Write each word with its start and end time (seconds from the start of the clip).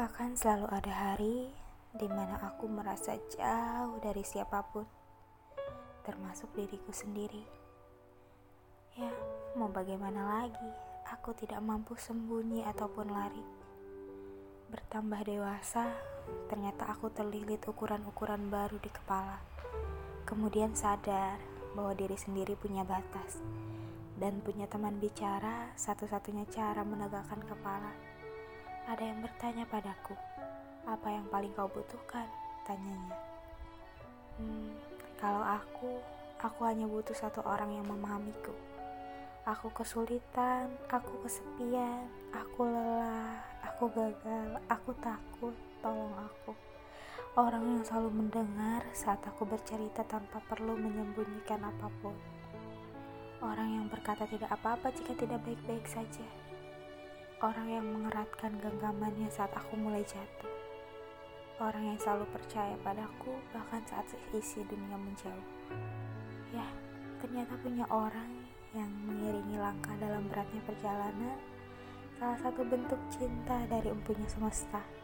Akan 0.00 0.32
selalu 0.32 0.64
ada 0.72 1.12
hari 1.12 1.52
di 1.92 2.08
mana 2.08 2.40
aku 2.40 2.64
merasa 2.72 3.20
jauh 3.36 4.00
dari 4.00 4.24
siapa 4.24 4.64
pun, 4.64 4.88
termasuk 6.08 6.56
diriku 6.56 6.88
sendiri. 6.88 7.44
Ya, 8.96 9.12
mau 9.60 9.68
bagaimana 9.68 10.40
lagi? 10.40 10.72
Aku 11.04 11.36
tidak 11.36 11.60
mampu 11.60 12.00
sembunyi 12.00 12.64
ataupun 12.64 13.12
lari. 13.12 13.44
Bertambah 14.72 15.20
dewasa, 15.20 15.92
ternyata 16.48 16.88
aku 16.88 17.12
terlilit 17.12 17.60
ukuran-ukuran 17.68 18.48
baru 18.48 18.80
di 18.80 18.88
kepala. 18.88 19.36
Kemudian 20.24 20.72
sadar 20.72 21.36
bahwa 21.76 21.92
diri 21.92 22.16
sendiri 22.16 22.56
punya 22.56 22.88
batas 22.88 23.36
dan 24.16 24.40
punya 24.40 24.64
teman 24.64 24.96
bicara 24.96 25.76
satu-satunya 25.76 26.48
cara 26.48 26.88
menegakkan 26.88 27.44
kepala. 27.44 27.92
Ada 28.90 29.06
yang 29.06 29.22
bertanya 29.22 29.62
padaku, 29.70 30.18
apa 30.82 31.14
yang 31.14 31.22
paling 31.30 31.54
kau 31.54 31.70
butuhkan? 31.70 32.26
Tanyanya. 32.66 33.14
Hmm, 34.34 34.74
kalau 35.14 35.46
aku, 35.46 36.02
aku 36.42 36.66
hanya 36.66 36.90
butuh 36.90 37.14
satu 37.14 37.38
orang 37.46 37.70
yang 37.70 37.86
memahamiku. 37.86 38.50
Aku 39.46 39.70
kesulitan, 39.70 40.74
aku 40.90 41.22
kesepian, 41.22 42.02
aku 42.34 42.66
lelah, 42.66 43.38
aku 43.62 43.94
gagal, 43.94 44.58
aku 44.66 44.90
takut, 44.98 45.54
tolong 45.78 46.10
aku. 46.26 46.50
Orang 47.38 47.62
yang 47.62 47.86
selalu 47.86 48.10
mendengar 48.26 48.82
saat 48.90 49.22
aku 49.22 49.46
bercerita 49.46 50.02
tanpa 50.02 50.42
perlu 50.50 50.74
menyembunyikan 50.74 51.62
apa 51.62 51.86
pun. 52.02 52.18
Orang 53.38 53.70
yang 53.70 53.86
berkata 53.86 54.26
tidak 54.26 54.50
apa-apa 54.50 54.90
jika 54.90 55.14
tidak 55.14 55.38
baik-baik 55.46 55.86
saja. 55.86 56.49
Orang 57.40 57.72
yang 57.72 57.88
mengeratkan 57.88 58.52
genggamannya 58.60 59.32
saat 59.32 59.48
aku 59.56 59.72
mulai 59.72 60.04
jatuh. 60.04 60.52
Orang 61.56 61.88
yang 61.88 61.96
selalu 61.96 62.28
percaya 62.36 62.76
padaku 62.84 63.32
bahkan 63.48 63.80
saat 63.88 64.04
isi 64.36 64.60
dunia 64.68 65.00
menjauh. 65.00 65.46
Ya, 66.52 66.68
ternyata 67.24 67.56
punya 67.64 67.88
orang 67.88 68.28
yang 68.76 68.92
mengiringi 69.08 69.56
langkah 69.56 69.96
dalam 69.96 70.28
beratnya 70.28 70.60
perjalanan 70.68 71.40
salah 72.20 72.36
satu 72.44 72.60
bentuk 72.60 73.00
cinta 73.08 73.56
dari 73.72 73.88
empunya 73.88 74.28
semesta. 74.28 74.99